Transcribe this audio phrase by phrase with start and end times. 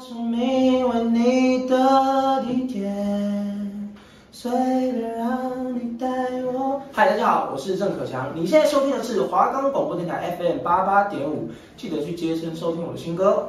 [0.00, 2.88] 生命为你的地铁，
[4.30, 4.48] 随
[4.92, 6.06] 便让你带
[6.44, 6.80] 我。
[6.92, 13.48] 嗨，大家好，我是郑可强，你现在收听的是华冈广播电台 FM 八八点五，记得去接声收听我的新歌。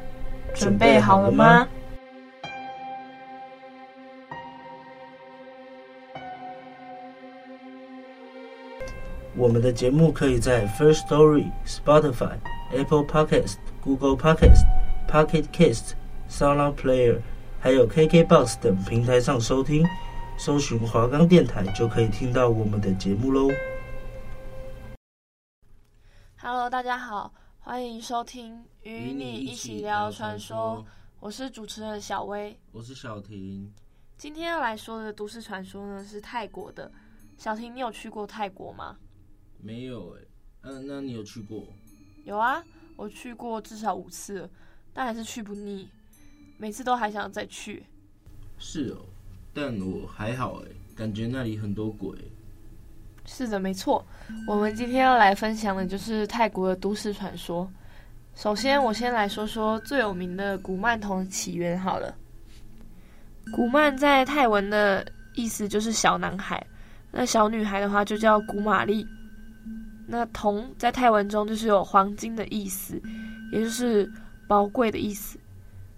[0.53, 1.67] 准备好了吗？
[9.35, 12.37] 我们的节目可以在 First Story、Spotify、
[12.71, 14.65] Apple Podcast、Google Podcast、
[15.09, 15.93] Pocket Cast、
[16.29, 17.19] SoundCloud Player，
[17.59, 19.85] 还有 KKBox 等平台上收听。
[20.37, 23.49] 搜寻华冈电台就可以听到我们的节目喽。
[26.37, 27.31] Hello，大家好。
[27.63, 30.83] 欢迎收听，与你一起聊传说。
[31.19, 33.71] 我是主持人小薇，我是小婷。
[34.17, 36.91] 今天要来说的都市传说呢，是泰国的。
[37.37, 38.97] 小婷，你有去过泰国吗？
[39.59, 40.21] 没有哎，
[40.61, 41.67] 嗯，那你有去过？
[42.23, 42.63] 有啊，
[42.95, 44.49] 我去过至少五次，
[44.91, 45.87] 但还是去不腻，
[46.57, 47.85] 每次都还想再去。
[48.57, 49.05] 是哦，
[49.53, 52.17] 但我还好哎，感觉那里很多鬼。
[53.33, 54.05] 是的，没错。
[54.45, 57.65] 我们今天要来分享的就是泰国的都市传说。
[58.35, 62.13] 首先，我先来说说最有名的古曼童起源好了。
[63.53, 66.61] 古曼在泰文的意思就是小男孩，
[67.09, 69.07] 那小女孩的话就叫古玛丽。
[70.05, 73.01] 那童在泰文中就是有黄金的意思，
[73.53, 74.11] 也就是
[74.45, 75.39] 宝贵的意思。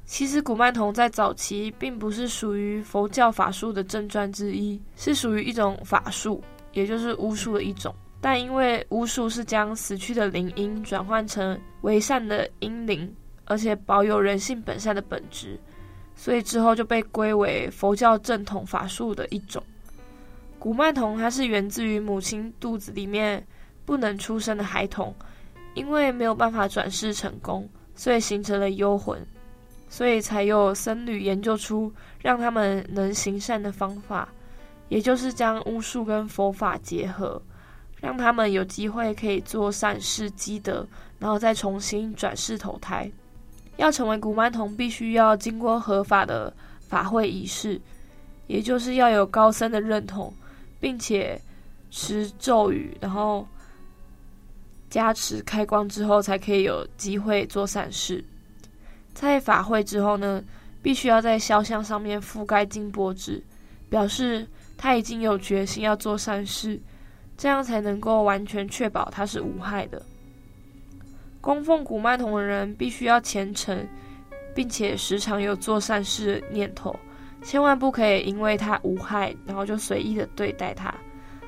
[0.05, 6.43] 其实古曼童在早期并不是属于佛教法术的正传之一，是属于一种法术。
[6.73, 15.59] 也就是巫术的一种，但因为巫术是将死去的灵婴转换成为善的婴灵，而且保有人性本善的本质，
[16.15, 19.63] 所以之后就被归为佛教正统法术的一种。
[20.59, 23.45] 古曼童它是源自于母亲肚子里面
[23.85, 25.13] 不能出生的孩童，
[25.73, 29.19] 因为没有办法转世成功，所以形成了幽魂，
[29.89, 31.91] 所以才有僧侣研究出
[32.21, 34.29] 让他们能行善的方法。
[34.93, 37.41] 也就是将巫术跟佛法结合，
[37.99, 40.87] 让他们有机会可以做善事积德，
[41.17, 43.11] 然后再重新转世投胎。
[43.77, 47.81] 要成为古曼童，必须要经过合法的法会仪式，
[48.45, 50.31] 也就是要有高僧的认同，
[50.79, 51.41] 并且
[51.89, 53.47] 持咒语，然后
[54.91, 58.23] 加持开光之后，才可以有机会做善事。
[59.15, 60.43] 在法会之后呢，
[60.83, 63.43] 必须要在肖像上面覆盖金箔纸，
[63.89, 64.47] 表示。
[64.77, 66.79] 他已经有决心要做善事，
[67.37, 70.01] 这样才能够完全确保他是无害的。
[71.39, 73.87] 供奉古曼童的人必须要虔诚，
[74.55, 76.97] 并且时常有做善事的念头，
[77.41, 80.93] 千万不可以因为他无害，然后就随意的对待他。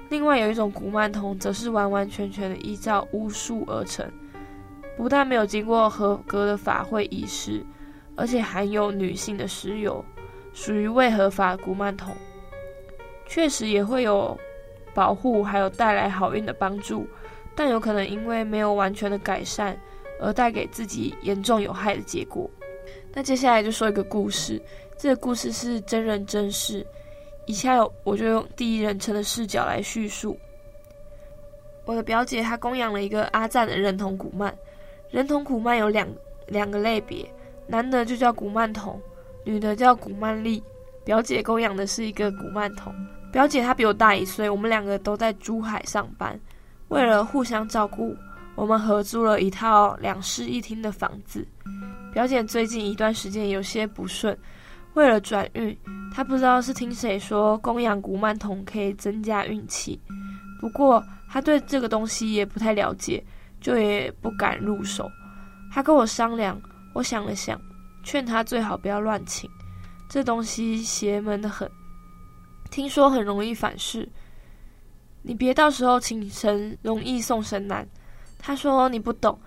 [0.09, 4.06] 另外有一种古曼童，则是完完全全的依照巫术而成，
[4.96, 7.66] 不但没有经过合格的法会仪式，
[8.16, 10.03] 而且含有女性的尸油，
[10.53, 12.16] 属于未合法古曼童。
[13.28, 14.38] 确实也会有
[14.94, 17.06] 保护，还有带来好运的帮助，
[17.56, 19.78] 但有可能因为没有完全的改善，
[20.19, 22.50] 而带给自己严重有害的结果。
[23.13, 24.62] 那接下来就说一个故事，
[24.97, 26.86] 这个故事是真人真事，
[27.46, 30.38] 以下我就用第一人称的视角来叙述。
[31.86, 34.56] 我的表姐她供养了一个阿赞的人童古曼，
[35.09, 36.07] 人童古曼有两
[36.47, 37.25] 两个类别，
[37.68, 39.00] 男的就叫古曼童，
[39.44, 40.63] 女的叫古曼丽。
[41.03, 42.92] 表姐供养的是一个古曼童。
[43.35, 46.39] 表姐她比我大一岁，我们两个都在珠海上班。
[46.88, 48.15] 为了互相照顾，
[48.56, 51.45] 我们合租了一套两室一厅的房子。
[52.13, 54.38] 表姐最近一段时间有些不顺，
[54.94, 55.77] 为了转运，
[56.13, 60.00] 她不知道是听谁说供养古曼童可以增加运气。
[60.62, 63.21] 不过她对这个东西也不太了解，
[63.59, 65.12] 就也不敢入手。
[65.74, 66.57] 她跟我商量，
[66.94, 67.59] 我想了想，
[68.01, 69.50] 劝她最好不要乱请，
[70.07, 71.69] 这东西邪门得很。
[72.69, 74.07] 听说很容易反噬，
[75.21, 77.88] 你别到时候请神容易送神难。
[78.38, 79.39] 他说你不懂，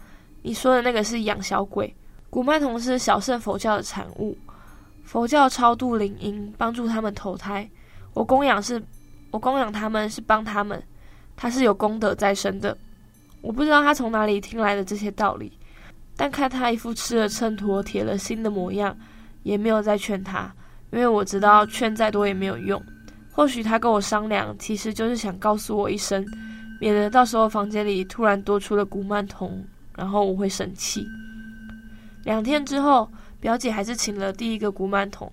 [0.42, 1.94] 你说的那个是养小鬼。
[2.30, 4.36] 古曼童是小乘佛教的产物，
[5.04, 7.68] 佛教超度灵婴，帮助他们投胎。
[8.12, 8.82] 我供养是，
[9.30, 10.82] 我供养他们是帮他们，
[11.36, 12.76] 他是有功德在身的。
[13.40, 15.52] 我不知道他从哪里听来的这些道理，
[16.16, 18.96] 但看他一副吃了秤砣铁了心的模样，
[19.44, 20.52] 也没有再劝他，
[20.90, 22.82] 因为我知道劝再多也没有用。
[23.38, 26.26] 或许他跟我商量，其实就是想告诉我一声，
[26.80, 29.64] 免得到时候房间里突然多出了古曼童，
[29.94, 31.06] 然后我会生气。
[32.24, 33.08] 两天之后，
[33.38, 35.30] 表姐还是请了第一个古曼童。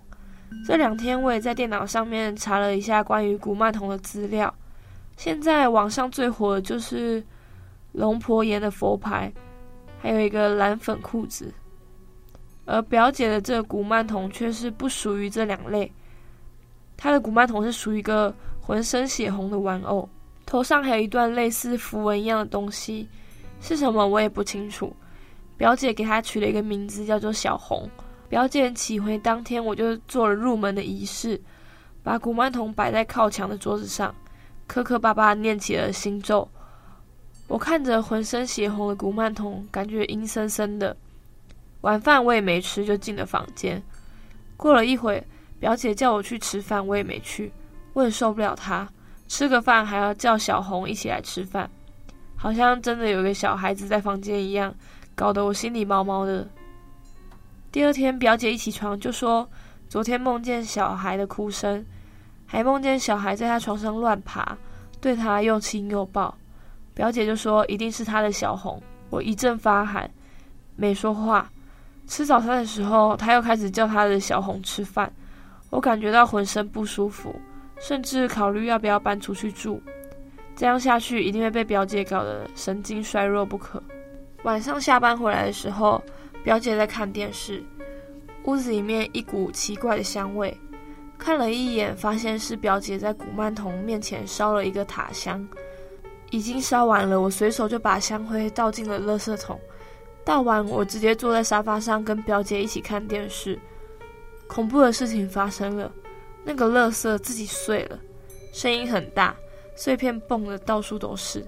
[0.68, 4.54] 这两天我也在电脑上面查了一下关于古曼童的资料。
[5.18, 7.24] 现在网上最火的就是
[7.94, 9.34] 龙婆岩的佛牌，
[10.00, 11.52] 还有一个蓝粉裤子。
[12.66, 15.92] 而表姐的这个古曼童却是不属于这两类。
[16.98, 20.08] 他的古曼童是属于一个浑身血红的玩偶，
[20.46, 23.08] 头上还有一段类似符文一样的东西，
[23.62, 24.96] 是什么我也不清楚。
[25.58, 27.90] 表姐给他取了一个名字，叫做小红。
[28.28, 31.40] 表姐起回当天，我就做了入门的仪式，
[32.04, 34.14] 把古曼童摆在靠墙的桌子上，
[34.68, 36.50] 磕磕巴巴念起了心咒。
[37.48, 40.98] 我看着浑身血红的古曼童，感觉阴森森的。
[41.82, 43.82] 晚饭我也没吃，就进了房间。
[44.58, 45.24] 过了一会，
[45.66, 47.52] 表姐叫我去吃饭，我也没去，
[47.94, 48.88] 我也受不了她，
[49.28, 51.68] 吃个饭还要叫小红一起来吃饭，
[52.36, 54.72] 好像真的有个小孩子在房间一样，
[55.16, 56.48] 搞得我心里毛毛的。
[57.72, 59.50] 第二天，表姐一起床就说，
[59.90, 61.84] 昨天梦见小孩的哭声，
[62.46, 64.56] 还梦见小孩在她床上乱爬，
[65.02, 66.38] 对她又亲又抱。
[66.94, 68.80] 表姐就说一定是她的小红，
[69.10, 70.08] 我一阵发寒，
[70.76, 71.52] 没说话。
[72.06, 75.12] 吃早餐的时候，她又开始叫她的小红吃饭，
[75.70, 77.36] 我感觉到浑身不舒服，
[77.80, 79.82] 甚至考虑要不要搬出去住。
[80.56, 83.82] 这样下去一定会被表姐搞得神经衰弱不可。
[84.44, 86.02] 晚上下班回来的时候。
[86.44, 87.64] 表姐在看电视，
[88.44, 90.56] 屋子里面一股奇怪的香味。
[91.18, 95.44] 看了一眼，发现是表姐在古曼童面前烧了一个塔香，
[96.30, 97.20] 已经烧完了。
[97.20, 99.60] 我随手就把香灰倒进了垃圾桶。
[100.24, 103.60] 倒完，我直接坐在沙发上跟表姐一起看电视。
[104.48, 105.92] 恐怖的事情发生了，
[106.44, 108.00] 那个垃圾自己碎了，
[108.54, 109.36] 声音很大，
[109.76, 111.46] 碎片蹦的到处都是。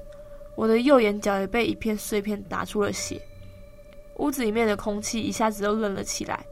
[0.55, 3.21] 我的右眼角也被一片碎片打出了血。
[4.15, 6.43] 屋子里面的空气一下子都冷了起来，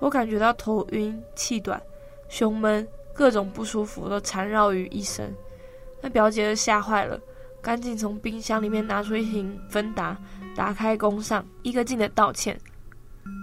[0.00, 1.80] 我感觉到头晕、气短、
[2.28, 5.32] 胸闷，各种不舒服都缠绕于一身。
[6.02, 7.18] 那表姐就吓坏了，
[7.62, 10.20] 赶紧从冰箱里面拿出一瓶芬达，
[10.56, 12.58] 打开供上，一个劲的道歉。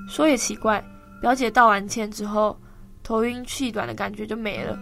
[0.10, 0.84] 说也奇怪，
[1.24, 2.60] 表姐道完歉之后，
[3.02, 4.78] 头晕气短的感觉就没了。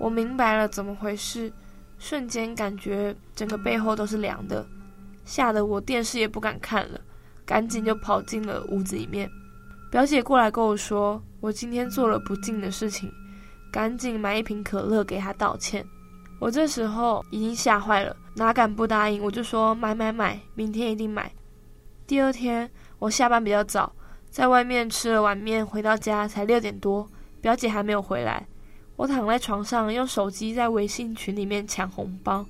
[0.00, 1.52] 我明白了怎么回事，
[1.98, 4.66] 瞬间感觉整个背后都是凉的，
[5.26, 6.98] 吓得我电视也不敢看了。
[7.44, 9.30] 赶紧就跑进了屋子里面，
[9.90, 13.12] 表姐过来跟我说，我今天做了不敬的事情，
[13.70, 15.84] 赶紧买一瓶可乐给她道歉。
[16.40, 19.22] 我这时候已经吓坏了，哪敢不答应？
[19.22, 21.30] 我就说买买买，明天一定买。
[22.06, 23.94] 第二天我下班比较早，
[24.32, 27.06] 在外面吃了碗面，回到家才六点多，
[27.42, 28.46] 表姐还没有回来。
[28.96, 32.46] 我躺在床上，用手机在微信群里面抢红包，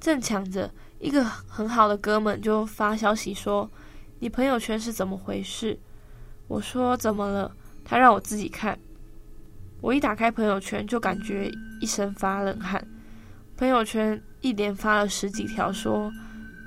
[0.00, 3.70] 正抢着，一个很好的哥们就发消息说。
[4.20, 5.78] 你朋友圈是怎么回事？
[6.48, 7.54] 我说怎么了？
[7.84, 8.78] 他让我自己看。
[9.82, 11.50] 我一打开朋友圈，就感觉
[11.82, 12.82] 一身发冷汗。
[13.58, 16.10] 朋友圈一连发了十几条说，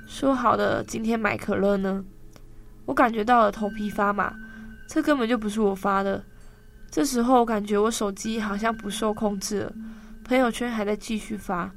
[0.06, 2.04] 说好的今天买可乐呢？
[2.86, 4.34] 我感觉到了头皮发麻，
[4.86, 6.22] 这根本就不是我发的。
[6.90, 9.72] 这时候我感觉我手机好像不受控制了，
[10.24, 11.70] 朋友圈还在继续发。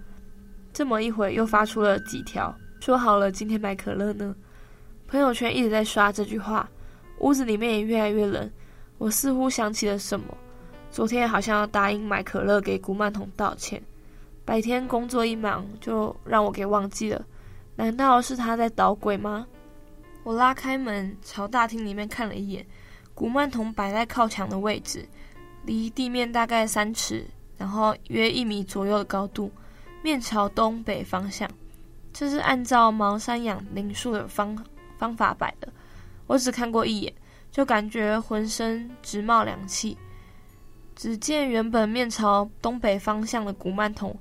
[0.72, 4.36] 这么一会又发出了几条，说好了今天买可乐呢？
[5.08, 6.70] 朋友圈一直在刷这句话，
[7.20, 8.52] 屋子里面也越来越冷。
[9.00, 10.26] 我似乎想起了什么，
[10.92, 13.82] 昨天好像要答应买可乐给古曼童道歉，
[14.46, 17.26] 白天工作一忙就让我给忘记了。
[17.76, 19.48] 难道是他在捣鬼吗？
[20.24, 22.66] 我拉开门朝大厅里面看了一眼，
[23.18, 25.04] 古曼童摆在靠墙的位置，
[25.64, 27.26] 离地面大概三尺，
[27.58, 29.52] 然后约一米左右的高度，
[30.04, 31.50] 面朝东北方向。
[32.14, 34.56] 这是按照茅山养灵术的方
[35.00, 35.68] 方法摆的，
[36.28, 37.12] 我只看过一眼，
[37.52, 39.98] 就感觉浑身直冒凉气。
[40.96, 44.16] 只见原本面朝东北方向的古曼童，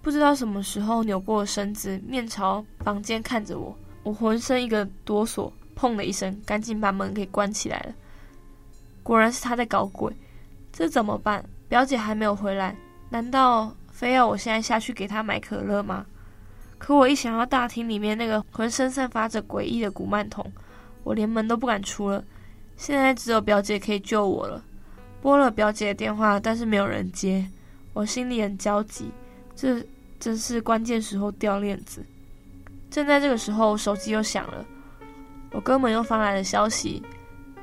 [0.00, 3.76] 不知道什么时候扭过身子，面朝房间看着我。
[4.02, 7.94] 我浑身一个哆嗦，砰的一声，赶紧把门给关起来了。
[9.08, 10.14] 果然是他在搞鬼，
[10.70, 11.42] 这怎么办？
[11.66, 12.76] 表姐还没有回来，
[13.08, 16.04] 难道非要我现在下去给她买可乐吗？
[16.76, 20.44] 可我一想到大厅里面那个浑身散发着诡异的古曼童，
[21.04, 22.22] 我连门都不敢出了。
[22.76, 24.62] 现在只有表姐可以救我了。
[25.22, 27.48] 拨了表姐的电话，但是没有人接。
[27.94, 29.10] 我心里很焦急，
[29.56, 29.82] 这
[30.20, 32.04] 真是关键时候掉链子。
[32.90, 34.62] 正在这个时候，手机又响了，
[35.52, 37.02] 我哥们又发来了消息，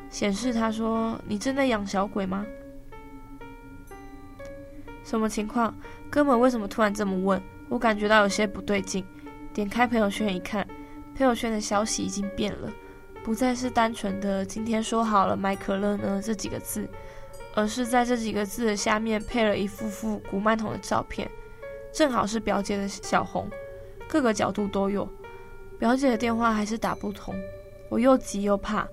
[0.09, 2.45] 显示他说：“你正在养小鬼吗？”
[5.03, 5.75] 什么情况？
[6.09, 7.41] 哥们为什么突然这么问？
[7.69, 9.05] 我感觉到有些不对劲。
[9.53, 10.67] 点开朋友圈一看，
[11.15, 12.71] 朋友圈的消息已经变了，
[13.23, 16.89] 不再是单纯的“今天说好了买可乐呢”这几个字，
[17.53, 21.29] 而是在这几个字的下面配了一幅幅古曼童的照片，
[21.93, 23.49] 正好是表姐的小红，
[24.07, 25.07] 各个角度都有。
[25.77, 27.35] 表姐的电话还是打不通，
[27.89, 28.87] 我又急又怕，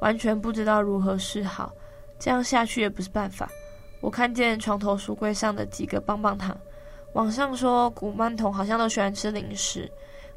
[0.00, 1.72] 完全不知道如何是好。
[2.18, 3.48] 这样下去也不是办法。
[4.00, 6.56] 我看见床头书柜上的几个棒棒糖。
[7.12, 9.90] 网上说古曼童好像都喜欢吃零食，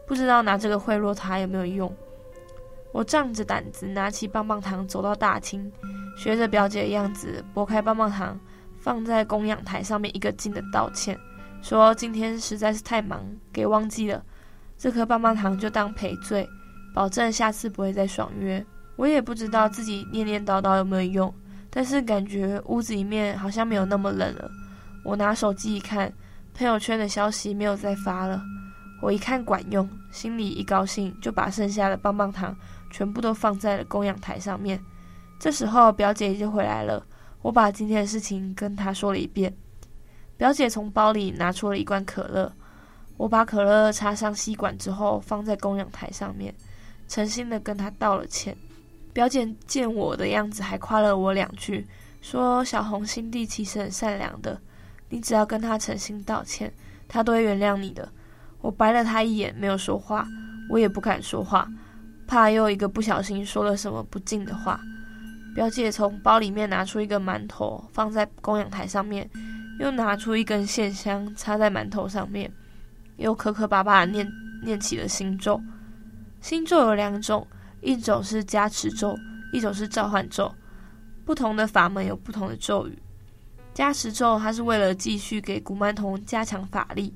[0.06, 1.94] 不知道拿这个贿赂他有没有用。
[2.92, 5.72] 我仗着胆子拿起棒棒糖走到大厅，
[6.18, 8.40] 学着表姐的样子剥开棒棒糖，
[8.80, 11.18] 放在供养台上面，一个劲的道歉，
[11.62, 13.24] 说今天实在是太忙，
[13.54, 14.24] 给忘记了。
[14.78, 16.48] 这颗棒棒糖就当赔罪，
[16.96, 18.66] 保证下次不会再爽约。
[19.00, 21.34] 我也不知道自己念念叨叨有没有用，
[21.70, 24.52] 但是感觉屋子里面好像没有那么冷了。
[25.06, 26.12] 我拿手机一看。
[26.54, 28.44] 朋友圈的消息没有再发了，
[29.02, 32.54] 我一看管用，心里一高兴，就把剩下的棒棒糖
[32.92, 34.78] 全部都放在了供养台上面。
[35.40, 37.02] 这时候表姐就回来了，
[37.42, 39.56] 我把今天的事情跟她说了一遍。
[40.36, 42.52] 表姐从包里拿出了一罐可乐，
[43.16, 46.54] 我把可乐插上吸管之后放在供养台上面，
[47.08, 48.58] 诚心的跟她道了歉。
[49.14, 51.88] 表姐见我的样子，还夸了我两句，
[52.22, 54.60] 说小红心地其实很善良的。
[55.10, 56.72] 你只要跟她诚心道歉，
[57.08, 58.08] 她都会原谅你的。
[58.62, 60.28] 我白了她一眼，没有说话，
[60.70, 61.68] 我也不敢说话，
[62.28, 64.80] 怕又一个不小心说了什么不敬的话。
[65.56, 69.28] 表姐从包里面拿出一个馒头，放在供养台上面，
[69.80, 72.52] 又拿出一根线香插在馒头上面，
[73.18, 74.32] 又磕磕巴巴念
[74.64, 75.60] 念起了心咒。
[76.40, 77.46] 心咒有两种，
[77.82, 79.18] 一种是加持咒，
[79.52, 80.54] 一种是召唤咒。
[81.26, 82.98] 不同的法门有不同的咒语。
[83.74, 87.14] 加持咒，它是为了继续给古曼童加强法力；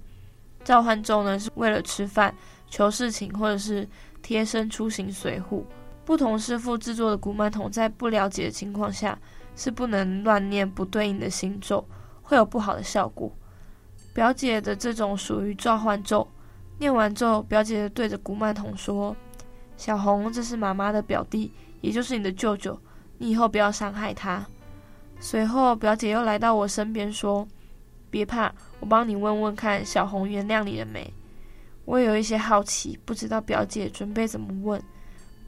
[0.63, 2.33] 召唤咒呢，是为了吃饭、
[2.69, 3.87] 求事情或者是
[4.21, 5.65] 贴身出行随护。
[6.05, 9.17] 不同师傅制作的古曼童，在不了解的情况下，
[9.55, 11.85] 是不能乱念不对应的心咒，
[12.21, 13.31] 会有不好的效果。
[14.13, 16.27] 表姐的这种属于召唤咒，
[16.77, 19.15] 念完咒，表姐对着古曼童说
[19.83, 22.79] ：“小红，这是妈妈的表弟，也就是你的舅舅，
[23.17, 24.41] 你以后不要伤害他。”
[25.19, 27.45] 随后，表姐又来到我身边说
[28.09, 28.49] ：“别怕，
[28.79, 31.13] 我帮你问问看，小红原谅你了没？”
[31.83, 34.81] 我有一些好奇，不知道表姐准备怎么问。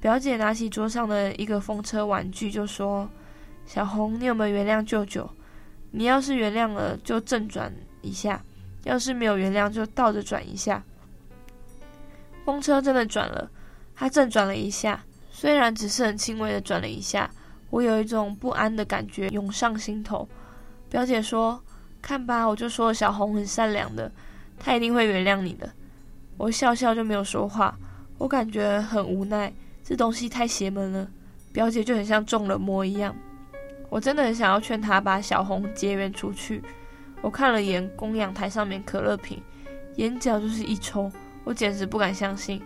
[0.02, 3.10] 表姐拿起桌上的一个风车玩具，就说
[3.66, 5.30] ：“小红，你有没有原谅舅舅？
[5.92, 8.38] 你要是原谅了，就正转一下；
[8.84, 10.84] 要是没有原谅，就倒着转一下。”
[12.44, 13.50] 风车真的转了，
[13.96, 17.30] 它正转了一下，虽然只是很轻微的转了一下。
[17.72, 20.28] 我有一种不安的感觉涌上心头。
[20.90, 21.62] 表姐说
[22.02, 24.10] ：“看吧，我就说小红很善良的，
[24.60, 25.70] 她一定会原谅你的。”
[26.38, 27.78] 我笑笑就没有说话。
[28.18, 29.52] 我感觉很无奈，
[29.84, 31.08] 这东西太邪门了。
[31.52, 33.14] 表姐就很像中了魔一样。
[33.90, 36.64] 我真的很想要劝她把小红结缘出去。
[37.22, 39.42] 我看了眼供养台上面可乐瓶，
[39.96, 41.12] 眼角就是一抽。
[41.44, 42.62] 我简直不敢相信，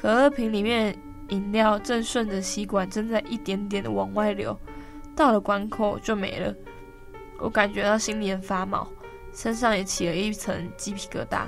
[0.00, 0.96] 可乐瓶里面。
[1.28, 4.58] 饮料正顺着吸管，正在一点点的往外流，
[5.14, 6.52] 到了管口就没了。
[7.38, 8.84] 我感觉到心里很发毛，
[9.32, 11.44] 身上也起了一层鸡皮疙瘩。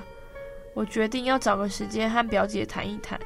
[0.72, 3.18] 我决定要找个时间和表姐谈一谈，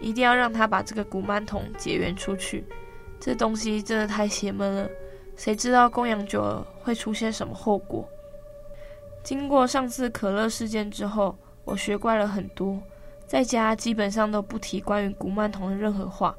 [0.00, 2.64] 一定要让她把这个古曼童结缘出去。
[3.20, 4.90] 这东西真的太邪门了，
[5.36, 8.04] 谁知道供养久了会出现什么后果？
[9.22, 12.82] 经过上次可乐事件之后，我学乖了很多。
[13.32, 16.36] 在家基本上都不提关于古曼童的任何话，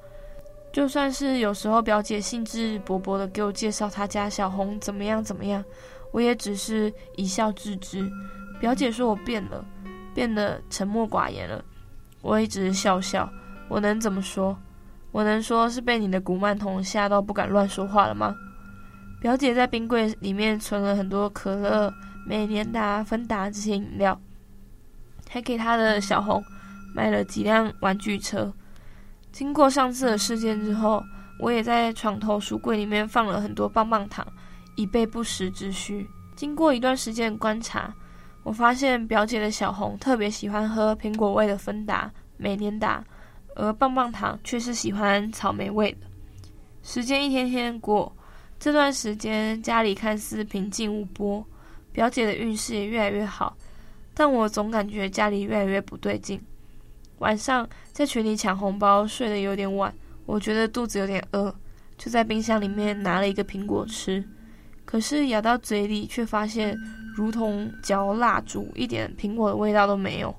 [0.72, 5.66] 就算是有时候表姐兴致勃勃的给我介绍她家小红怎么样怎么样，
[6.12, 8.08] 我也只是一笑置之。
[8.60, 9.66] 表姐说我变了，
[10.14, 11.66] 变得沉默寡言了，
[12.22, 13.28] 我也只是笑笑。
[13.70, 14.56] 我能怎么说？
[15.12, 18.36] 我能说是被你的古曼童吓到不敢乱说话了吗？
[19.20, 21.92] 表姐在冰柜里面存了很多可乐、
[22.28, 24.22] 美年达、芬达这些饮料，
[25.28, 26.40] 还给她的小红。
[26.94, 28.54] 买了几辆玩具车。
[29.32, 31.04] 经过上次的事件之后，
[31.40, 34.26] 我也在床头书柜里面放了很多棒棒糖，
[34.76, 36.08] 以备不时之需。
[36.36, 37.94] 经过一段时间观察，
[38.44, 43.04] 我发现表姐的小红特别喜欢喝苹果味的芬达、美年达，
[43.56, 46.08] 而棒棒糖却是喜欢草莓味的。
[46.84, 48.16] 时间一天天过，
[48.60, 51.44] 这段时间家里看似平静无波，
[51.92, 53.56] 表姐的运势也越来越好，
[54.14, 56.40] 但我总感觉家里越来越不对劲。
[57.20, 59.94] 晚上在群里抢红包，睡得有点晚，
[60.26, 61.54] 我觉得肚子有点饿，
[61.98, 64.24] 就在冰箱里面拿了一个苹果吃，
[64.86, 66.78] 可是咬到嘴里却发现
[67.16, 70.36] 如同嚼蜡烛，一点苹果的味道都没有。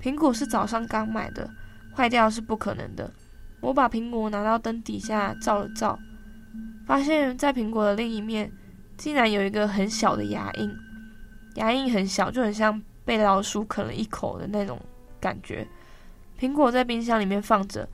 [0.00, 1.50] 苹果是早上刚买的，
[1.94, 3.12] 坏掉是不可能的。
[3.60, 5.98] 我把苹果拿到灯底下照了照，
[6.86, 8.52] 发现在苹果的另一面，
[8.96, 10.70] 竟然有一个很小的牙印。
[11.54, 14.78] 牙印很小，就很像被老鼠啃了一口的那种
[15.18, 15.66] 感觉。
[16.38, 17.88] 苹果在冰箱里面放着，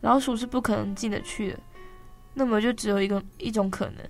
[0.00, 1.60] 老鼠是不可能进得去的。
[2.34, 4.08] 那么就只有一个一种可能，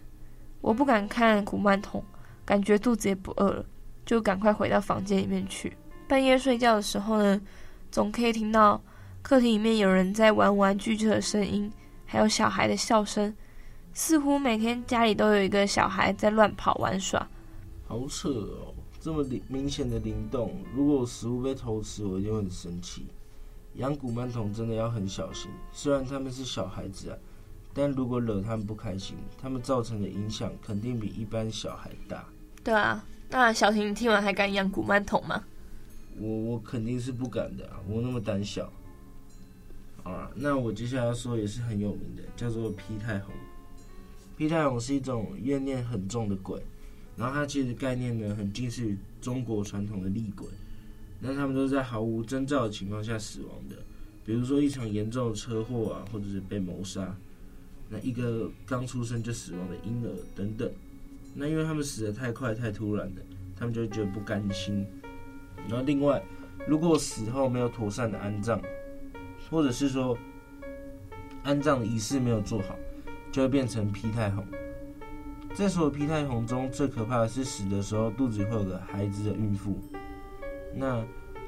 [0.61, 2.03] 我不敢看古曼童，
[2.45, 3.65] 感觉肚子也不饿了，
[4.05, 5.77] 就赶快回到房间里面去。
[6.07, 7.41] 半夜睡觉的时候呢，
[7.91, 8.81] 总可以听到
[9.23, 11.71] 客厅里面有人在玩玩具车的声音，
[12.07, 13.35] 还有小孩的笑声，
[13.93, 17.27] 似乎每天家里都有一个小孩在乱跑玩耍。
[17.87, 23.07] 好扯哦，这么灵明显的灵动，如果食物被偷吃，我一定会很生气。
[23.79, 27.19] 养古曼童真的要很小心，虽然他们是小孩子啊，
[27.73, 32.29] 但如果惹他们不开心，他们造成的影响肯定比一般小孩大。
[32.65, 35.45] 对啊，那小婷你听完还敢养古曼童吗？
[36.19, 38.69] 我我肯定是不敢的啊，我那么胆小。
[40.03, 43.33] 啊，那我接下来要说也是很有名的，叫做皮太红。
[44.37, 46.61] 皮太红是一种怨念很重的鬼，
[47.17, 50.49] 然后它其实概念呢很近似于中国传统的厉鬼。
[51.21, 53.77] 那他们都是在毫无征兆的情况下死亡的，
[54.25, 57.17] 比如说一场严重的车祸啊，或者是被谋杀。
[57.91, 60.71] 那一个刚出生就死亡的婴儿等等。
[61.35, 63.23] 那因为他们死得太快太突然了，
[63.57, 64.87] 他们就觉得不甘心。
[65.69, 66.23] 然后另外，
[66.67, 68.61] 如果死后没有妥善的安葬，
[69.51, 70.17] 或者是说
[71.43, 72.79] 安葬的仪式没有做好，
[73.33, 74.47] 就会变成皮太红。
[75.55, 79.79] 在所有皮太红中，最可怕的是死的时候肚子会有个孩子的孕妇。
[80.75, 81.05] 那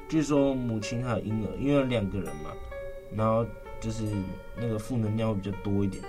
[0.09, 2.51] 据说母亲还有婴儿，因为两个人嘛，
[3.15, 3.45] 然后
[3.79, 4.03] 就是
[4.57, 6.03] 那个负能量会比较多一点，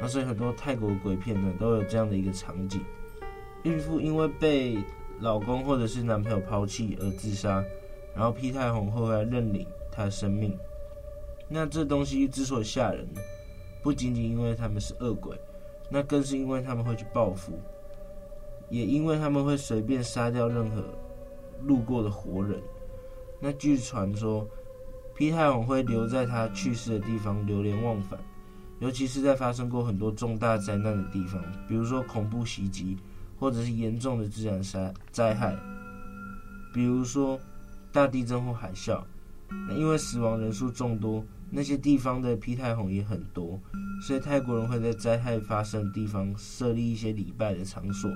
[0.00, 2.80] 那所以很多泰国鬼片呢都有这样的一个场景：
[3.62, 4.78] 孕妇因为被
[5.20, 7.64] 老公或者是男朋友抛弃而自杀，
[8.14, 10.56] 然后批太红后来认领她的生命。
[11.48, 13.08] 那这东西之所以吓人，
[13.82, 15.34] 不仅仅因为他们是恶鬼，
[15.88, 17.52] 那更是因为他们会去报复，
[18.68, 20.82] 也因为他们会随便杀掉任何。
[21.62, 22.60] 路过的活人，
[23.40, 24.48] 那据传说，
[25.14, 28.18] 批太红会留在他去世的地方流连忘返，
[28.80, 32.96] 尤其是在发生过很多重大灾难的地方，比如说恐怖袭击，
[33.38, 35.56] 或者是严重的自然灾灾害，
[36.72, 37.38] 比如说
[37.90, 39.02] 大地震或海啸。
[39.68, 43.60] 那因为死亡人数众多，那些地方的批太红也很多，
[44.02, 48.10] 所以泰国人会在灾害发生的地方设立一些礼拜的场所，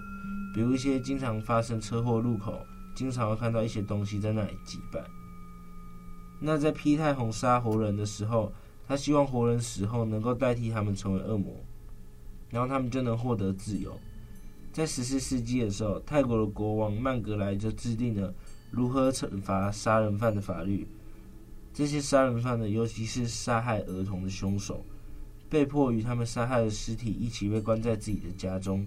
[0.53, 2.67] 比如一些经常发生车祸路口。
[2.95, 5.03] 经常会看到一些东西在那里祭拜。
[6.41, 8.53] 那在批太红杀活人的时候，
[8.87, 11.55] 他希望活人死后能够代替他们成为恶魔，
[12.49, 13.99] 然后他们就能获得自由。
[14.73, 18.33] 在十四世纪的时候，泰国的国王曼格莱就制定了
[18.71, 20.87] 如何惩罚杀人犯的法律。
[21.75, 24.85] 这些杀人犯呢，尤其是杀害儿童的凶手，
[25.49, 28.87] 被迫与他们杀害的尸体一起被关在自己的家中。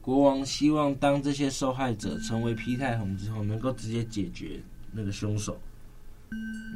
[0.00, 4.60] 国王希望，当这些受害者成为批太红之后，能够直接解决
[4.92, 5.60] 那个凶手。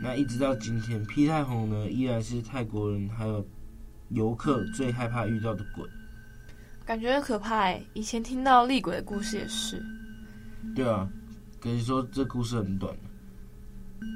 [0.03, 3.47] 那一直到今天，批太红呢，依然是泰国人还有
[4.11, 5.89] 游客最害怕遇到的鬼。
[6.85, 7.83] 感觉很可怕哎！
[7.95, 9.81] 以前听到厉鬼的故事也是。
[10.75, 11.09] 对啊，
[11.61, 12.95] 可以说这故事很短。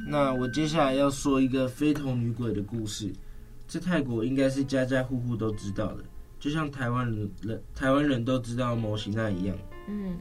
[0.08, 3.12] 那我接下来要说一个非同女鬼的故事，
[3.68, 6.04] 在泰国应该是家家户户都知道的。
[6.38, 9.56] 就像台湾人人台湾人都知道摩西娜一样，
[9.88, 10.18] 嗯，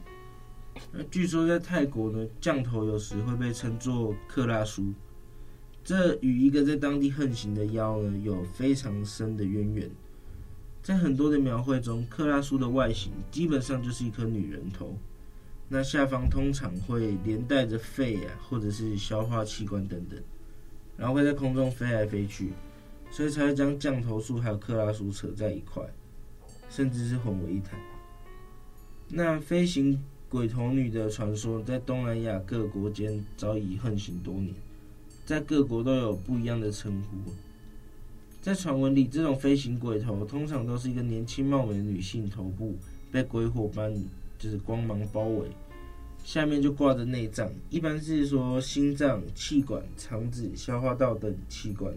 [0.92, 4.92] 那据说在泰国呢，降头有时会被称作克拉苏，
[5.84, 9.90] 这与一个在当地横行的妖呢有非常深的渊源。
[10.82, 14.96] 在很多的描绘中，克拉苏的外形基本上就是一颗女人头，
[15.68, 20.18] 那下方通常会连带着肺啊，或者是消化器官等等，
[20.96, 22.52] 然后会在空中飞来飞去，
[23.10, 25.82] 所以才会将降头术还有克拉苏扯在一块。
[26.68, 27.78] 甚至是混为一谈。
[29.08, 34.54] 那飞行鬼头女的传说，在东南亚各国间早已横行多年，
[35.24, 37.32] 在各国都有不一样的称呼。
[38.42, 42.76] 在传闻里，这种飞行鬼头通常都是一个年轻貌美的女性，头部
[43.10, 43.92] 被鬼火般
[44.38, 45.48] 就是光芒包围，
[46.22, 51.92] 下面就挂着内脏，一般是说心脏、气管、肠子、消化道等器官。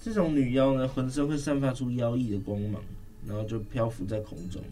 [0.00, 2.82] 这种女妖呢，浑身会散发出妖异的光芒。
[3.26, 4.62] 然后就漂浮在空中。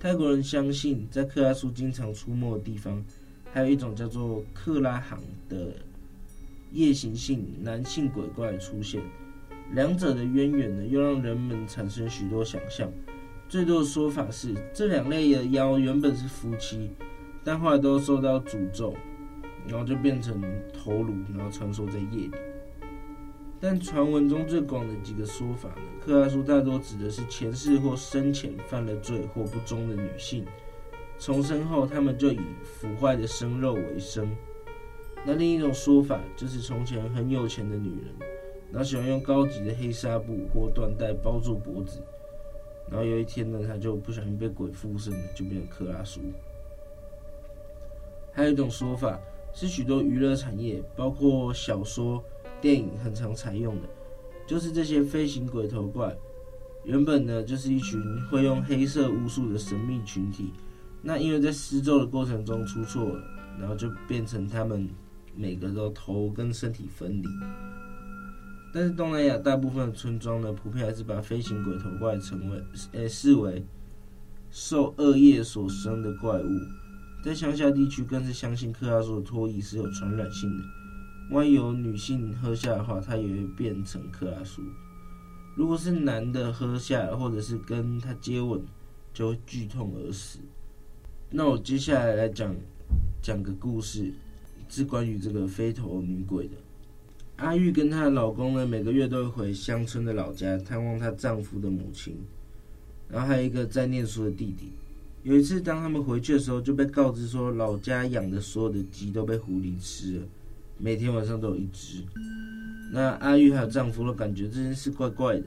[0.00, 3.04] 泰国人相信，在克拉苏经常出没的地方，
[3.52, 5.18] 还有一种叫做克拉罕
[5.48, 5.74] 的
[6.72, 9.02] 夜行性男性鬼怪出现。
[9.72, 12.90] 两者的渊源呢，又让人们产生许多想象。
[13.48, 16.90] 最多的说法是，这两类的妖原本是夫妻，
[17.42, 18.94] 但后来都受到诅咒，
[19.66, 20.40] 然后就变成
[20.72, 22.30] 头颅，然后穿梭在夜里。
[23.60, 30.46] 但传闻中最广的几个说法呢，克拉苏大多指的是前世或生前犯了罪或不忠的女性，
[31.18, 34.30] 重生后他们就以腐坏的生肉为生。
[35.26, 38.14] 那另一种说法就是从前很有钱的女人。
[38.70, 42.02] 然后喜欢用高级的黑纱布或缎带包住脖子，
[42.90, 46.20] 然后有一天呢，她就不小心被鬼附身了，就变成克拉苏。
[48.30, 49.18] 还有一种说法
[49.54, 52.22] 是，许多娱乐产业，包括小说、
[52.60, 53.88] 电影，很常采用的，
[54.46, 56.16] 就是这些飞行鬼头怪，
[56.84, 60.52] 原本呢就是一群会用黑色巫术的神秘群体，
[61.02, 63.22] 那因为在施咒的过程中出错了，
[63.58, 64.88] 然后就变成他们
[65.36, 67.28] 每个都头跟身体分离。
[68.72, 73.64] 但是东南亚大部分村庄呢，普遍还是把飞行鬼头怪成为，诶，视为
[74.50, 76.48] 受恶业所生的怪物。
[77.24, 80.64] 在乡下地区，更是相信克拉苏的唾液是有传染性的，
[81.30, 84.62] 万一有女性喝下的话，她也会变成克拉苏；
[85.54, 88.62] 如果是男的喝下，或者是跟他接吻，
[89.12, 90.38] 就会剧痛而死。
[91.30, 92.54] 那我接下来来讲
[93.20, 94.10] 讲个故事，
[94.68, 96.54] 是关于这个飞头女鬼的。
[97.36, 102.16] 阿玉跟她的老公呢，每个月都会回乡村的老家探望她丈夫的母亲，
[103.08, 104.70] 然后还有一个在念书的弟弟。
[105.24, 110.26] 有一次，当他们回去的时候，就被告知说，老家养的所有的鸡都被狐狸吃了，
[110.78, 112.02] 每天晚上都有一只。
[112.90, 115.44] 那阿玉还有丈夫都感觉这件事怪怪的，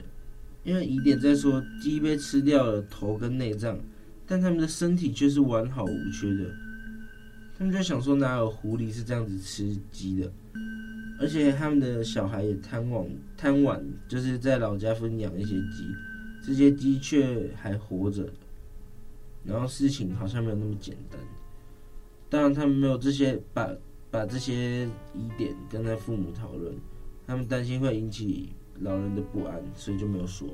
[0.63, 3.80] 因为疑点在说鸡被吃掉了头跟内脏，
[4.28, 6.46] 但他们的身体却是完好无缺的。
[7.58, 10.32] 他们就想说，哪有狐狸是这样子吃鸡的？
[11.20, 15.88] 而且他们的小孩也贪玩，贪玩就是在老家分养一些鸡，
[16.46, 18.28] 这些鸡却还活着。
[19.44, 21.20] 然后事情好像没有那么简单。
[22.30, 23.70] 当然，他们没有这些把
[24.12, 26.76] 把这些疑点跟他父母讨论，
[27.26, 28.50] 他们担心会引起
[28.82, 30.47] 老人的不安，所以就没有说。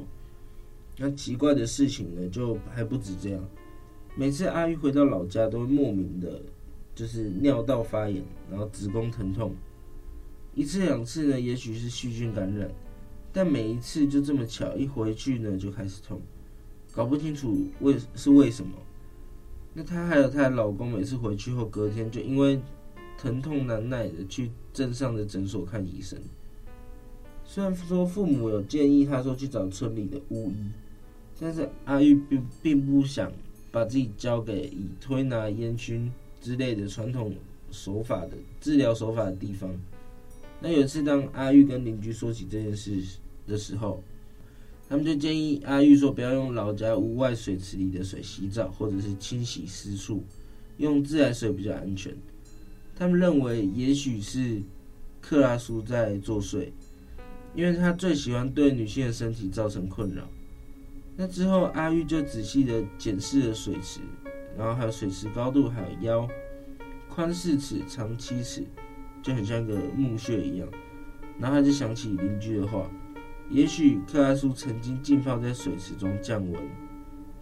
[0.95, 3.43] 那奇怪的事情呢，就还不止这样。
[4.15, 6.41] 每次阿玉回到老家，都会莫名的，
[6.95, 9.53] 就是尿道发炎，然后子宫疼痛。
[10.55, 12.67] 一次两次呢，也许是细菌感染，
[13.31, 16.19] 但每一次就这么巧，一回去呢就开始痛，
[16.91, 18.71] 搞不清楚为是为什么。
[19.73, 22.59] 那她还有她的老公，每次回去后隔天就因为
[23.17, 26.19] 疼痛难耐的去镇上的诊所看医生。
[27.43, 30.55] 虽然说父母有建议他说去找村里的巫医，
[31.39, 33.31] 但是阿玉并并不想
[33.71, 37.33] 把自己交给以推拿、烟熏之类的传统
[37.71, 39.73] 手法的治疗手法的地方。
[40.59, 43.01] 那有一次，当阿玉跟邻居说起这件事
[43.45, 44.03] 的时候，
[44.89, 50.23] 他们就建议阿玉说，不要用老家屋外水池里的水洗澡，或者是清洗私处，
[50.77, 52.13] 用自来水比较安全。
[52.97, 54.61] 他们认为，也许是
[55.21, 56.69] 克拉苏在作祟，
[57.53, 60.23] 因为他最喜欢对女性的身体造成困扰。
[61.15, 63.99] 那之后，阿玉就仔细的检视了水池，
[64.57, 66.27] 然后还有水池高度，还有腰，
[67.09, 68.63] 宽四尺，长七尺。
[69.23, 70.69] 就很像个墓穴一样，
[71.37, 72.89] 然后他就想起邻居的话，
[73.49, 76.61] 也许克拉苏曾经浸泡在水池中降温，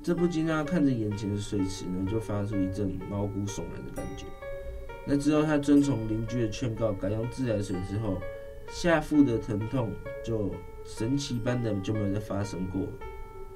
[0.02, 4.26] 这不禁让他看着眼前的水池呢，就发出一阵毛骨悚然的感觉。
[5.08, 8.18] 那之后他遵从邻居的劝告，改用自来水之后，
[8.68, 9.92] 下腹的疼痛
[10.24, 10.50] 就
[10.84, 12.82] 神奇般的就没有再发生过。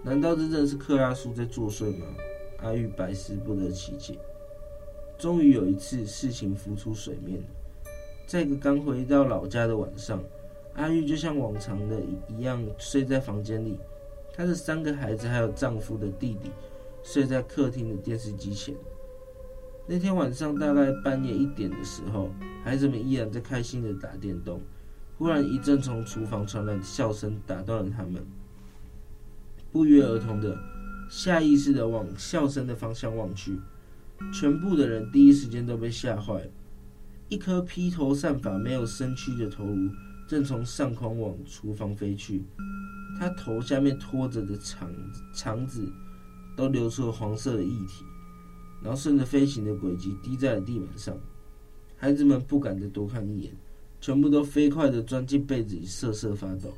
[0.04, 2.06] 难道这真是克拉苏在作祟吗？
[2.60, 4.18] 阿玉百思不得其解。
[5.18, 7.42] 终于有一次，事情浮出水面。
[8.28, 10.24] 在一个刚回到老家的晚上，
[10.76, 13.80] 阿玉就像往常的一样睡在房间里，
[14.34, 16.52] 她的三个孩子还有丈夫的弟弟
[17.04, 18.76] 睡在客厅的电视机前。
[19.92, 22.30] 那天晚上大概半夜一点的时候，
[22.64, 24.62] 孩子们依然在开心的打电动，
[25.18, 28.24] 忽然一阵从厨房传来的笑声打断了他们，
[29.72, 30.56] 不约而同的
[31.10, 33.60] 下意识的往笑声的方向望去，
[34.32, 36.52] 全部的人第一时间都被吓坏了。
[37.28, 39.90] 一颗披头散发、没有身躯的头颅
[40.28, 42.44] 正从上空往厨房飞去，
[43.18, 44.88] 他头下面拖着的肠
[45.34, 45.92] 肠子
[46.56, 48.06] 都流出了黄色的液体，
[48.84, 51.18] 然后顺着飞行的轨迹滴在了地板上。
[51.98, 53.52] 孩子们不敢再多看一眼，
[54.00, 56.74] 全部都飞快地钻进被子里瑟瑟发抖。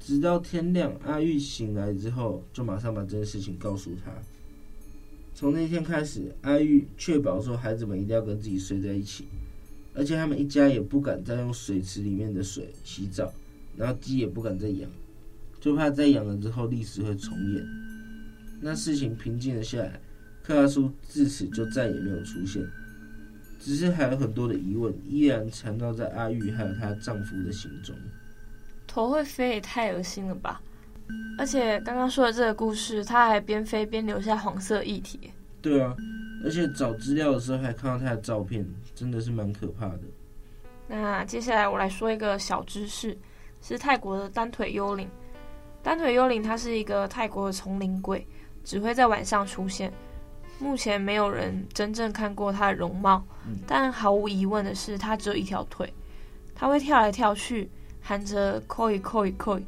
[0.00, 4.10] 直到天亮，阿玉醒来之后，就马上把这件事情告诉他。
[5.34, 9.26] 从那天开始，阿玉确保说孩子们一定要跟自己睡在一起，
[9.94, 13.32] 而且他们一家也不敢再用水池里面的水洗澡，
[13.76, 14.90] 然后鸡也不敢再养，
[15.60, 17.64] 就怕再养了之后历史会重演。
[18.60, 20.00] 那事情平静了下来，
[20.42, 22.62] 克拉苏自此就再也没有出现，
[23.60, 27.94] 只是还有很多的疑问依然缠绕在阿玉还有她丈夫的心中。
[28.86, 30.60] 头会飞也太恶心了吧！
[31.38, 35.30] 而且刚刚说的这个故事，它还边飞边留下黄色液体。
[35.60, 35.94] 对啊，
[36.44, 40.00] 而且找资料的时候还看到他的照片，真的是蛮可怕的。
[40.88, 43.16] 那接下来我来说一个小知识，
[43.60, 45.08] 是泰国的单腿幽灵。
[45.82, 48.26] 单腿幽灵它是一个泰国的丛林鬼，
[48.64, 49.92] 只会在晚上出现。
[50.62, 55.92] 目前没有人真正看过他的容貌，嗯、但毫无疑问的是，他只有一条腿。
[56.54, 57.68] 他会跳来跳去，
[58.00, 59.60] 喊着 “koi koi koi”。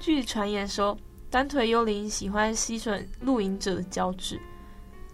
[0.00, 0.98] 据传言说，
[1.30, 4.40] 单腿幽灵喜欢吸吮露营者的脚趾。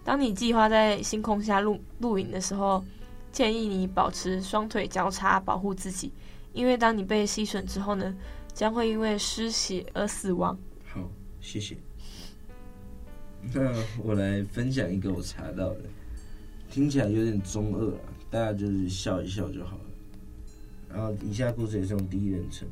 [0.02, 2.82] 当你计划在星空下露露营的时候，
[3.30, 6.10] 建议你保持双腿交叉，保护自己，
[6.54, 8.14] 因为当你被吸吮之后呢，
[8.54, 10.56] 将会因为失血而死亡。
[10.86, 11.00] 好，
[11.42, 11.76] 谢谢。
[13.52, 15.80] 那 我来分享一个我查到的，
[16.70, 19.84] 听起来有点中二啊，大家就是笑一笑就好了。
[20.88, 22.66] 然后以下故事也是用第一人称。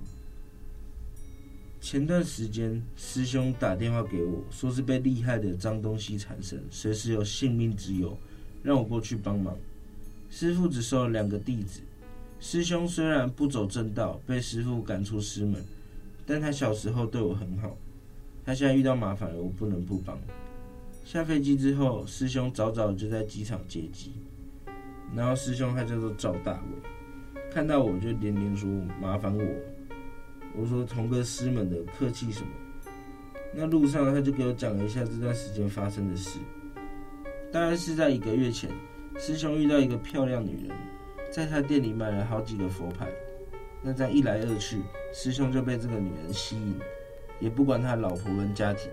[1.80, 8.16] 前段时间，师兄打电话给我，说是被厉害的脏东西缠身，随时有性命之忧，
[8.62, 9.54] 让我过去帮忙。
[10.30, 11.80] 师傅只收了两个弟子。
[12.40, 15.62] 师兄虽然不走正道，被师傅赶出师门，
[16.26, 17.76] 但他小时候对我很好。
[18.46, 20.18] 他现在遇到麻烦了，我不能不帮。
[21.04, 24.12] 下飞机之后，师兄早早就在机场接机。
[25.14, 28.68] 然后师兄他叫做赵大伟，看到我就连连说
[29.00, 29.44] 麻烦我。
[30.56, 32.48] 我说同个师门的，客气什么？
[33.54, 36.38] 那路上他就给我讲了一下这段时间发生的事。
[37.52, 38.70] 大概是在一个月前，
[39.18, 40.76] 师兄遇到一个漂亮女人，
[41.30, 43.08] 在他店里买了好几个佛牌。
[43.82, 44.80] 那这样一来二去，
[45.12, 46.74] 师兄就被这个女人吸引，
[47.40, 48.90] 也不管他老婆跟家庭，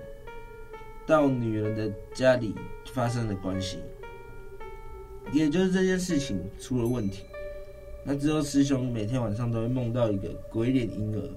[1.12, 2.56] 到女人的家里
[2.94, 3.80] 发生了关系。
[5.34, 7.26] 也就是这件事情出了问题。
[8.06, 11.30] 那之后，师兄每天晚上都会梦到一个鬼脸婴儿。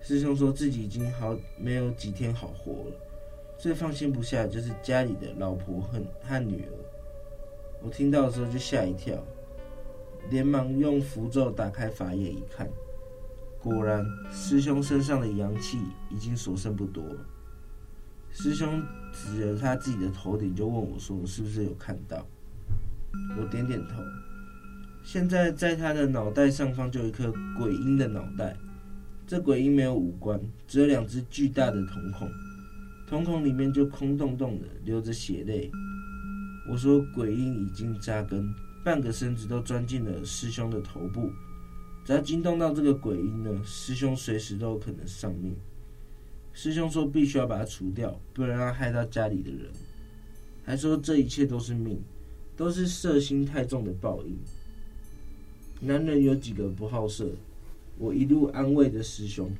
[0.00, 2.96] 师兄说自己已经好没有几天好活了，
[3.58, 6.70] 最放心不下就是家里的老婆和和女儿。
[7.82, 9.16] 我听到的时候就吓一跳，
[10.30, 12.70] 连忙用符咒打开法眼一看，
[13.60, 15.78] 果然师兄身上的阳气
[16.10, 17.26] 已经所剩不多了。
[18.32, 22.26] 师兄指着他自己的头顶就问我说：“是不是有看到？”
[23.36, 24.02] 我点点头。
[25.02, 28.56] 现在在他的脑袋上方就有一颗鬼婴的脑袋。
[29.26, 32.28] 这鬼婴没有五官，只有两只巨大的瞳孔，
[33.08, 35.70] 瞳孔里面就空洞洞的，流着血泪。
[36.68, 38.52] 我说鬼婴已经扎根，
[38.84, 41.30] 半个身子都钻进了师兄的头部，
[42.04, 45.54] 只要惊动到这个鬼婴呢，师兄随时都有可能丧命。
[46.52, 49.70] 师兄说必须要把它除掉，不然要害到家里的人。
[50.64, 52.00] 还说这一切都是命，
[52.56, 54.36] 都是色心太重的报应。
[55.80, 57.30] 男人有几个不好色？
[57.96, 59.50] 我一路安慰着师兄，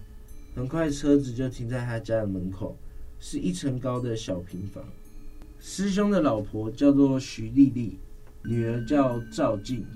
[0.55, 2.77] 很快车子就停在他家的门口，
[3.19, 4.85] 是一层高的小平房。
[5.59, 7.99] 师兄的老婆叫做徐丽丽，
[8.45, 9.87] 女儿叫赵静，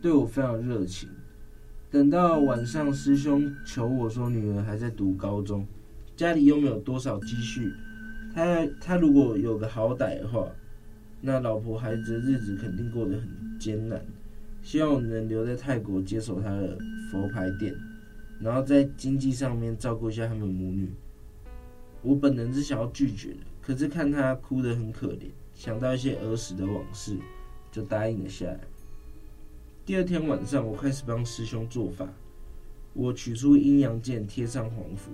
[0.00, 1.08] 对我非常热情。
[1.90, 5.66] 等到晚上，师兄求我说，女儿还在读高中，
[6.20, 7.72] 家里又没有多少积蓄，
[8.34, 10.46] 他他如果有个好歹的话，
[11.22, 13.26] 那老婆孩子的日子肯定过得很
[13.58, 14.04] 艰难。
[14.62, 16.76] 希望我能留在泰国接手他的
[17.10, 17.74] 佛牌店。
[18.38, 20.90] 然后在经济上面照顾一下他们母女，
[22.02, 27.16] 我本能是想要拒绝的，可是看他哭得很可怜，想到一些儿时的往事，
[27.72, 28.60] 就答应了下来。
[29.86, 32.06] 第二天晚上，我开始帮师兄做法，
[32.92, 35.10] 我取出阴阳剑，贴上黄符，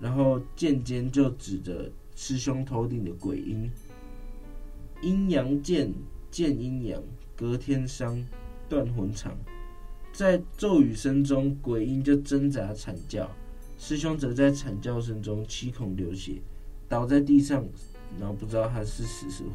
[0.00, 3.70] 然后剑尖就指着师兄头顶的鬼婴。
[5.00, 5.92] 阴阳剑，
[6.30, 7.02] 剑阴阳，
[7.36, 8.24] 隔天伤，
[8.68, 9.36] 断魂肠。
[10.12, 13.30] 在咒语声中，鬼婴就挣扎惨叫，
[13.78, 16.40] 师兄则在惨叫声中七孔流血，
[16.88, 17.64] 倒在地上，
[18.18, 19.50] 然后不知道他是死是活。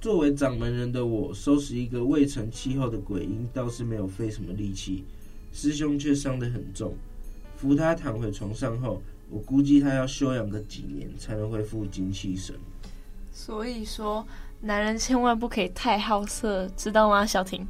[0.00, 5.02] 作为掌门人的我，收拾一个未成气候的鬼婴倒是没有费什么力气，
[5.52, 6.94] 师兄却伤得很重。
[7.56, 12.54] 扶他躺回床上后，我估计他要休养个几年才能恢复精气神。
[13.32, 14.26] 所以说，
[14.60, 17.66] 男人千万不可以太好色，知道吗，小婷？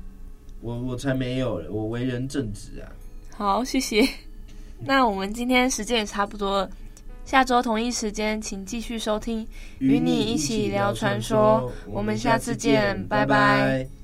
[0.60, 2.90] 我我才没有，我为人正直啊。
[3.36, 4.08] 好，谢谢。
[4.80, 6.70] 那我们今天时间也差不多了，
[7.24, 9.46] 下周同一时间，请继续收听，
[9.78, 11.70] 与你一起聊传说。
[11.86, 13.97] 我们下次见，拜拜。